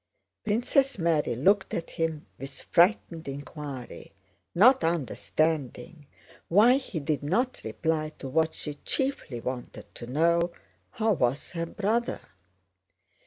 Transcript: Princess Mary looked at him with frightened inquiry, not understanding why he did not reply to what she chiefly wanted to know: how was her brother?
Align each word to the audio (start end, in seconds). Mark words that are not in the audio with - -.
Princess 0.43 0.97
Mary 0.97 1.35
looked 1.35 1.75
at 1.75 1.91
him 1.91 2.25
with 2.39 2.63
frightened 2.63 3.27
inquiry, 3.27 4.11
not 4.55 4.83
understanding 4.83 6.07
why 6.47 6.77
he 6.77 6.99
did 6.99 7.21
not 7.21 7.61
reply 7.63 8.09
to 8.09 8.27
what 8.27 8.55
she 8.55 8.73
chiefly 8.73 9.39
wanted 9.39 9.85
to 9.93 10.07
know: 10.07 10.51
how 10.93 11.11
was 11.11 11.51
her 11.51 11.67
brother? 11.67 12.19